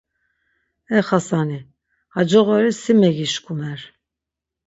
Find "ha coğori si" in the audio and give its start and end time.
2.13-2.93